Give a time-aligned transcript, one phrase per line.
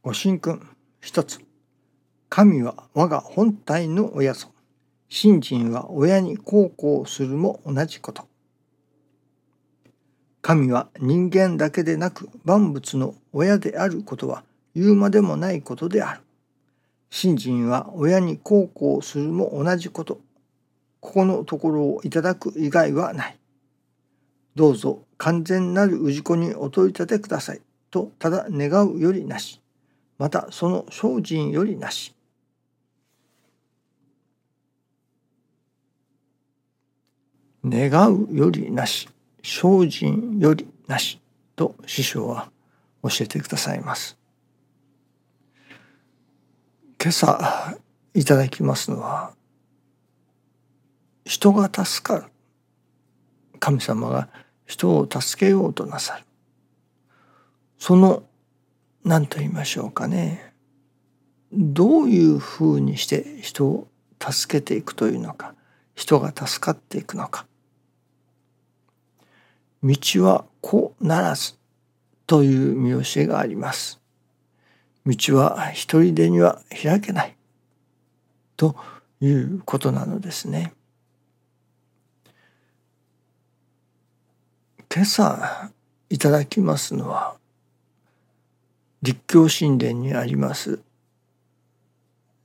[0.00, 0.64] ご神君。
[1.00, 1.40] 一つ。
[2.28, 4.46] 神は我が本体の親ぞ
[5.08, 8.28] 信心は親に孝行するも同じこと。
[10.40, 16.20] 神は人間だけでなく万物の親であることは言うまでもないことである。
[17.10, 20.20] 信心は親に孝行するも同じこと。
[21.00, 23.38] ここのところをいただく以外はない。
[24.54, 29.60] どうぞ完全なる氏子にお問い立てくださいとただ願うよりなし。
[30.18, 32.14] またその精進よりなし。
[37.64, 39.08] 願うよりなし。
[39.42, 41.20] 精進よりなし。
[41.54, 42.50] と師匠は
[43.02, 44.16] 教えてくださいます。
[47.00, 47.76] 今朝
[48.14, 49.32] いただきますのは
[51.24, 52.24] 人が助かる。
[53.60, 54.28] 神様が
[54.66, 56.24] 人を助けようとなさる。
[57.78, 58.24] その
[59.04, 60.52] 何と言いましょうかね。
[61.52, 63.88] どういうふうにして人を
[64.20, 65.54] 助けていくというのか。
[65.94, 67.46] 人が助かっていくのか。
[69.82, 71.54] 道は子ならず
[72.26, 74.00] という見教えがあります。
[75.06, 77.36] 道は一人でには開けない。
[78.56, 78.76] と
[79.20, 80.72] いうことなのですね。
[84.92, 85.70] 今朝
[86.10, 87.37] いただきますのは
[89.08, 90.80] 立教神殿にあります。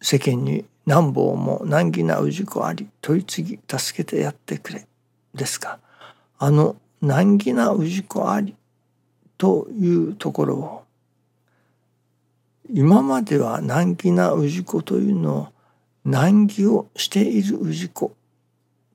[0.00, 4.86] 世間に何本も難儀な氏子あり問い次ぎ助けてやってくれ。
[5.34, 5.80] ですが
[6.38, 8.54] あの難儀な氏子あり
[9.38, 10.84] というところを
[12.72, 15.48] 今までは難儀な氏子というのを
[16.04, 18.14] 難儀をしている氏子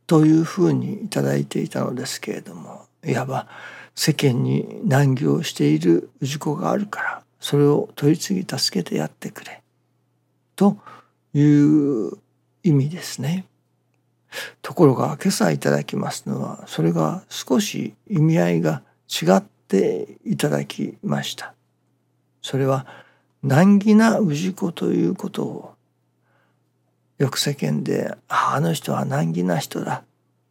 [0.06, 3.48] というふうにいただいていたのですけれどもいわば
[3.94, 9.62] 世間に難儀をしている氏子があるからそれを取り次ぎ助けてやってくれ
[10.58, 10.76] と
[11.34, 12.12] いう
[12.62, 13.46] 意味ですね。
[14.62, 21.54] ところが今朝いただきますのはそれが少し意味合いが違っていただきました。
[22.42, 22.86] それは
[23.42, 25.74] 難儀な氏子ということを
[27.18, 30.04] よく世間で「あの人は難儀な人だ」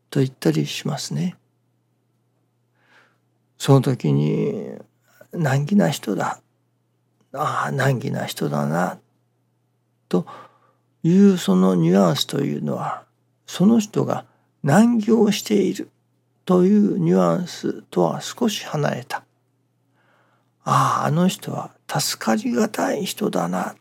[0.09, 1.37] と言ったりしますね。
[3.59, 4.79] その時に
[5.35, 6.41] 難儀な人だ
[7.37, 8.99] ああ難儀な人だな
[10.09, 10.27] と
[11.03, 13.05] いうそのニュアンスというのは
[13.47, 14.25] その人が
[14.63, 15.91] 難儀をしている
[16.45, 19.25] というニュアンスとは少し離れた
[20.65, 23.77] あああの人は助かりがたい人だな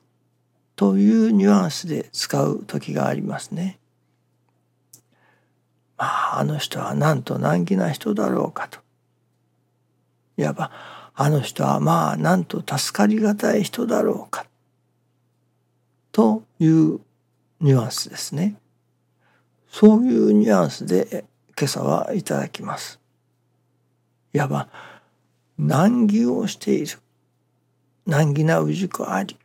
[0.76, 3.80] というニュアンスで使う時がありますね。
[5.98, 8.80] まああの人はなんと難儀な人だろうかと
[10.38, 10.72] いわば
[11.16, 14.46] あの人はまあなんと助かりがたい人だろうか。
[16.12, 17.00] という
[17.62, 18.56] ニュアンスですね。
[19.70, 21.26] そういうニュアンスで
[21.58, 23.00] 今朝はいただきます。
[24.34, 24.68] いわば
[25.58, 27.00] 難儀をしている。
[28.06, 29.38] 難儀な氏子あり。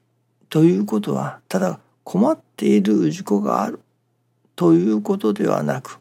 [0.48, 3.80] ということはただ困っている氏子がある。
[4.56, 6.00] ということではなく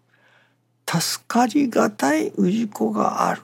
[0.87, 3.43] 助かりがたい氏子がある。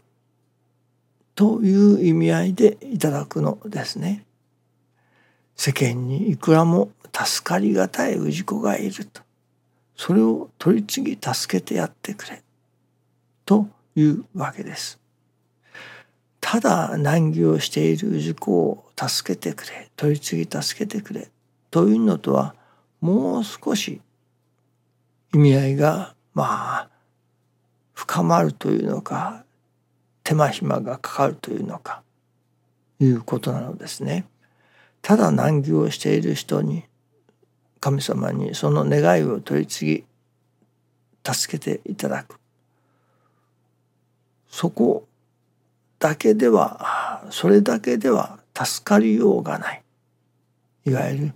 [1.35, 4.25] という意味合いでいただくのですね。
[5.55, 9.21] 世間にいくらも助かりがたい氏子がいると
[9.95, 12.43] それを取り次ぎ助けてやってくれ
[13.45, 14.99] というわけです。
[16.41, 21.29] ただ難儀をしている氏子を助けてくれ取り次ぎ助けてくれ
[21.71, 22.55] というのとは
[23.01, 24.01] もう少し
[25.33, 26.45] 意味合いがま
[26.81, 26.89] あ
[27.93, 29.44] 深まるというのか
[30.25, 32.01] 手間暇がかかるというのか。
[32.99, 34.25] いうことなのですね。
[35.01, 36.83] ただ難儀をしている人に
[37.79, 40.05] 神様にその願いを取り次
[41.23, 42.39] ぎ助けていただく。
[44.49, 45.07] そこ
[45.99, 49.83] だけではそれだけでは助かりようがない。
[50.85, 51.33] いわゆる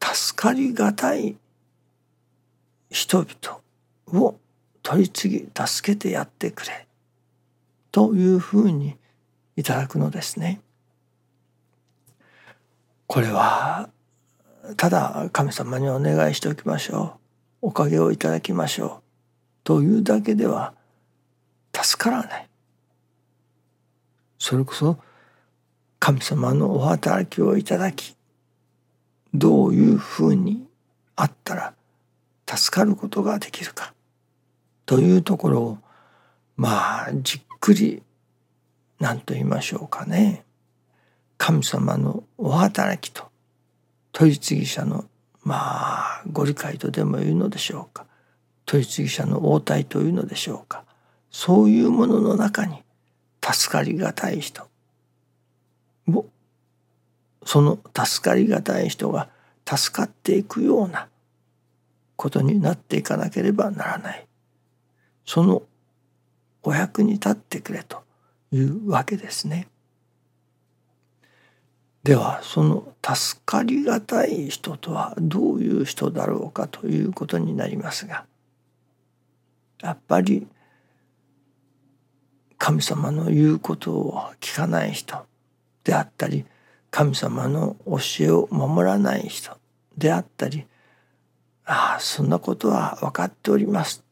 [0.00, 1.36] 助かりがたい
[2.90, 3.60] 人々
[4.24, 4.38] を
[4.82, 6.86] 取り次ぎ助けてやってくれ。
[7.92, 8.96] というふうに
[9.56, 10.60] いただくのですね。
[13.06, 13.90] これは
[14.76, 17.18] ただ神様にお願いしておきましょ
[17.62, 17.68] う。
[17.68, 19.02] おかげをいただきましょう。
[19.64, 20.74] というだけでは
[21.74, 22.48] 助からない。
[24.38, 24.98] それこそ
[25.98, 28.16] 神様のお働きをいただき
[29.34, 30.66] どういうふうに
[31.16, 31.74] あったら
[32.46, 33.92] 助かることができるか。
[34.86, 35.78] というところを
[36.56, 38.02] まあじっくり
[38.98, 40.44] 何と言いましょうかね。
[41.38, 43.30] 神様のお働きと
[44.12, 45.04] 取次者の
[45.42, 48.06] まあご理解とでも言うのでしょうか。
[48.66, 50.84] 取次者の応対というのでしょうか。
[51.30, 52.82] そういうものの中に
[53.42, 54.68] 助かりがたい人。
[56.08, 56.26] を
[57.44, 59.28] その助かりがたい人が
[59.66, 61.08] 助かっていくような
[62.16, 64.26] ことになっていかなければならない。
[65.24, 65.62] その
[66.62, 68.02] お役に立ってくれと
[68.52, 69.68] いうわけですね。
[72.02, 78.24] ではその助かりがたい人とはどういう人だろうかということになりますが
[79.82, 80.46] やっぱり
[82.56, 85.26] 神様の言うことを聞かない人
[85.84, 86.46] であったり
[86.90, 89.56] 神様の教えを守らない人
[89.96, 90.66] であったり
[91.64, 94.02] ああそんなことは分かっております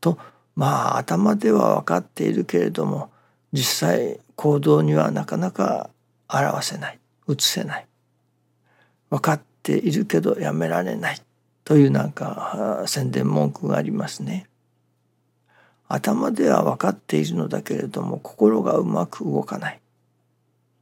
[0.00, 0.18] と
[0.56, 3.10] まあ頭では分かっているけれども
[3.52, 5.90] 実際行動にはなかなか
[6.28, 6.98] 表せない。
[7.28, 7.86] 移せない。
[9.10, 11.20] 分かっているけどやめられない。
[11.64, 14.48] というなんか宣伝文句がありますね。
[15.88, 19.80] 頭では分かっているのだけれども心がうまく動かない。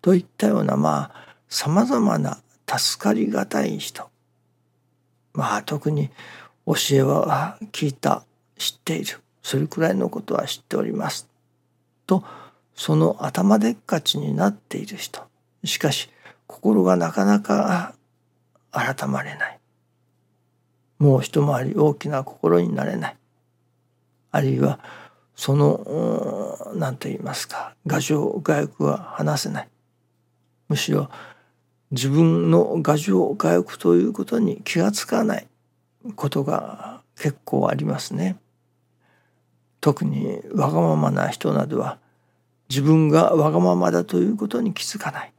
[0.03, 4.09] といったようなまあさまざまな助かりがたい人。
[5.33, 6.11] まあ特に
[6.67, 8.25] 教えは聞いた
[8.59, 9.21] 知っている。
[9.49, 11.27] それくらいのことは知っております。
[12.07, 12.23] と
[12.75, 15.23] その頭でっかちになっている人。
[15.65, 16.11] しかし
[16.47, 17.95] 心がなかなか
[18.73, 19.59] 改まれない。
[20.99, 23.17] もう一回り大きな心になれない。
[24.33, 24.81] あるいは
[25.35, 29.69] その何と言いますか牙城外欲は話せない。
[30.69, 31.09] むしろ
[31.91, 35.49] 自分の牙城外欲ということに気がつかない
[36.17, 38.37] ことが結構ありますね。
[39.81, 41.99] 特にわがままな人などは
[42.69, 45.33] 自分がわがままだということに気づかない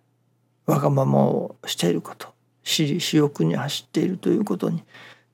[0.66, 2.34] わがままをしていること
[2.64, 4.84] 私利私欲に走っているということに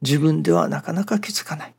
[0.02, 1.76] 自分ではなかなか気づかない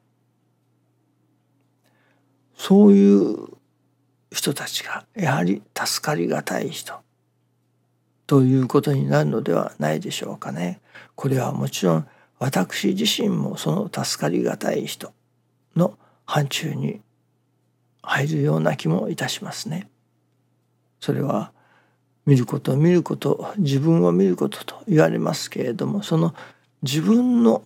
[2.56, 3.48] そういう
[4.32, 6.94] 人たちがやはり助かりがたい人
[8.26, 10.80] ということになるのではないでしょうかね。
[11.14, 12.08] これはもちろん
[12.38, 15.12] 私自身もその助かりがたい人
[15.76, 15.96] の
[16.26, 17.00] 範疇に
[18.06, 19.88] 入るような気もいたしますね。
[21.00, 21.52] それは
[22.24, 26.34] 見ること見ること自分を見ることと言われますけれどもその
[26.82, 27.62] 自分の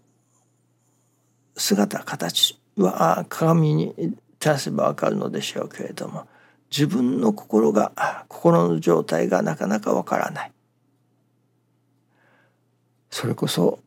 [1.57, 3.95] 姿形は鏡に
[4.39, 6.27] 照らせばわかるのでしょうけれども
[6.71, 10.53] 自分の心が心の状態がなかなかわからない。
[13.11, 13.81] それこそ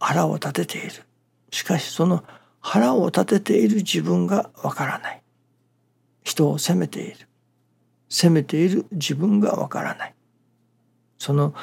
[0.00, 1.04] 腹を立てている。
[1.50, 2.24] しかしその
[2.60, 5.21] 腹を立てている自分がわからない。
[6.22, 7.28] 人を責めている。
[8.08, 10.14] 責めている自分がわからない。
[11.18, 11.54] その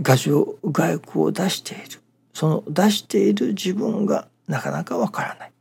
[0.00, 2.00] 画像外欲を出している。
[2.32, 5.52] その出している自分がなかなかわからない。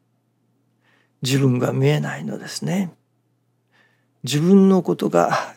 [1.21, 2.92] 自分が見えないのですね。
[4.24, 5.56] 自分のことが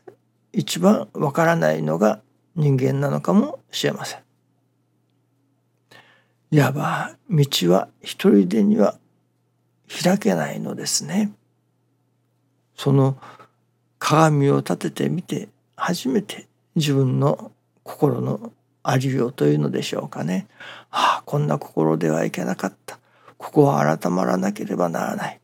[0.53, 2.23] 一番わからないのが
[2.57, 4.21] 人間なのかもしれません。
[6.53, 8.99] いわば道は一人でには
[10.03, 11.33] 開けないのですね。
[12.81, 13.19] その
[13.99, 16.47] 鏡を立ててみて初めて
[16.77, 20.47] 自分の心のありようというのでしょうかね。
[20.91, 22.99] ああこんな心ではいけなかった。
[23.37, 25.41] ここは改まらなければならない。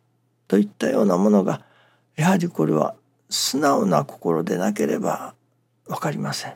[0.49, 1.61] といったようなものが
[2.17, 2.95] やはりこれは
[3.29, 5.35] 素直な心でなければ
[5.87, 6.55] 分かりません。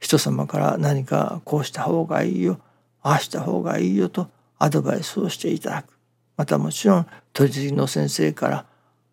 [0.00, 2.60] 人様から何かこうした方がいいよ。
[3.00, 5.98] ああした方がいいよとアドバイスをしていただく。
[6.36, 8.66] またもちろん取次の先生から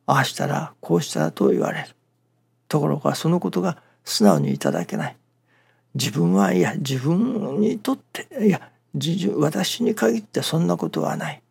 [0.09, 1.95] ああしたらこうしたらと言われる。
[2.67, 5.17] ところがそのことが素直にいただけない。
[5.93, 8.71] 自分はいや自分にとっていや
[9.37, 11.43] 私に限ってそんなことはない。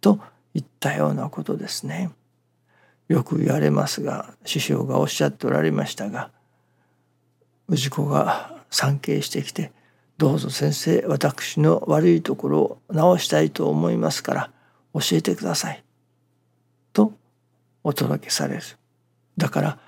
[0.00, 0.20] と
[0.54, 2.12] いったようなことですね。
[3.08, 6.30] よく言われますが師匠がおっしゃっておられましたが
[7.70, 9.72] 氏子が参詣してきて
[10.18, 14.50] 「どうぞ先生私の悪いところを直したいと思いますから
[14.94, 15.82] 教えてください」
[17.86, 18.62] お届けされる。
[19.36, 19.78] だから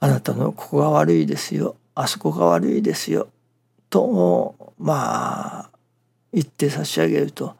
[0.00, 3.28] あなたのここが悪いですよあそこが悪いですよ
[3.90, 5.70] とまあ
[6.32, 7.54] 言って差し上げると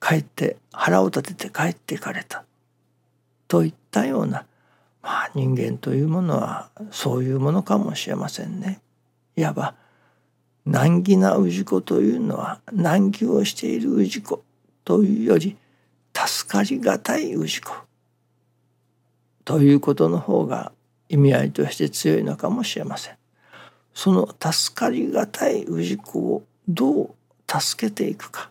[0.00, 2.44] 帰って腹を立てて帰っていかれた
[3.46, 4.44] といったような、
[5.02, 8.80] まあ、人間というものはそういうものかもしれませんね。
[9.36, 9.76] いわば
[10.66, 14.42] 難儀な氏子というのは難儀をしている氏子
[14.84, 15.56] というより
[16.12, 17.87] 助かりがたい氏子
[19.48, 20.72] ということの方が
[21.08, 23.14] 意味合いとして強いのかもしれません。
[23.94, 27.14] その助かりがたい氏子をどう
[27.50, 28.50] 助けていくか。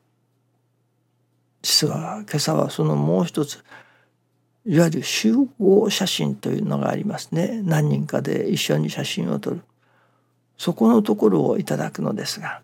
[1.62, 3.64] 実は今朝はそのもう一つ
[4.66, 7.62] いわゆる集合写真というのがありますね。
[7.64, 9.62] 何人かで一緒に写真を撮る。
[10.58, 12.64] そこのところをいただくのですが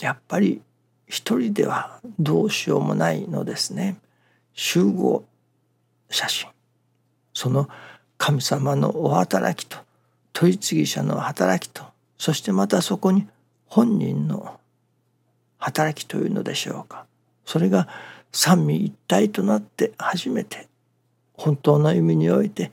[0.00, 0.60] やっぱり
[1.06, 3.96] 一人ではどうしようもないのですね。
[4.54, 5.24] 集合
[6.08, 6.48] 写真。
[7.40, 7.70] その
[8.18, 9.78] 神様のお働きと
[10.34, 11.84] 取り次ぎ者の働きと
[12.18, 13.26] そしてまたそこに
[13.64, 14.60] 本人の
[15.56, 17.06] 働きというのでしょうか。
[17.46, 17.88] それが
[18.30, 20.68] 三位一体となって初めて
[21.32, 22.72] 本当の意味において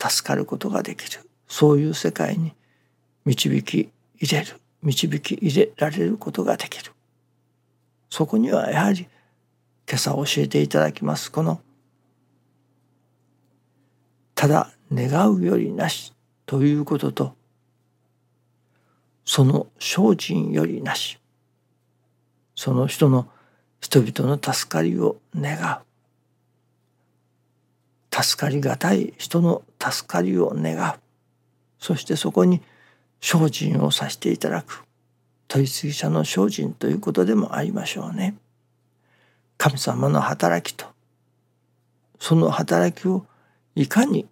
[0.00, 1.20] 助かることができる。
[1.46, 2.54] そういう世界に
[3.26, 4.58] 導き入れる。
[4.82, 6.92] 導き入れられることができる。
[8.08, 9.08] そこにはやはり
[9.86, 11.60] 今朝教えていただきますこの
[14.36, 16.12] ただ願うよりなし
[16.46, 17.34] ということと
[19.24, 21.18] その精進よりなし。
[22.54, 23.28] その人の
[23.80, 25.82] 人々の助かりを願う。
[28.22, 30.94] 助かりがたい人の助かりを願う。
[31.78, 32.62] そしてそこに
[33.20, 34.84] 精進をさせていただく。
[35.48, 38.36] 取り次ぎ者の精進ということでもありましょうね。
[39.58, 40.86] 神様の働きと
[42.20, 43.26] その働きを
[43.76, 44.26] いかに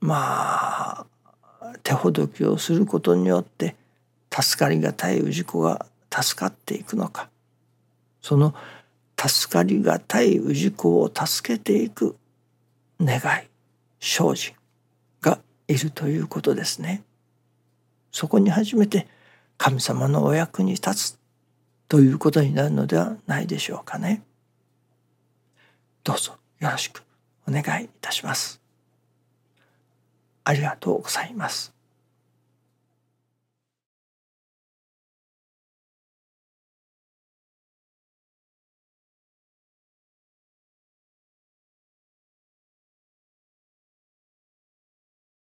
[0.00, 1.06] ま
[1.60, 3.76] あ手ほどきをすることによって
[4.32, 7.28] 助かりがたい氏子が助かっていくのか
[8.22, 8.54] その
[9.16, 12.16] 助かりがたい氏子を助けていく
[13.00, 13.20] 願い
[14.00, 14.54] 精進
[15.20, 17.02] がいるということですね。
[18.12, 19.06] そこに初めて
[19.58, 21.18] 神様のお役に立つ
[21.88, 24.22] ということになるのではないでしょうかね。
[26.02, 27.03] どうぞよろしく
[27.48, 28.60] お願いいたします。
[30.44, 31.73] ありがとうございます。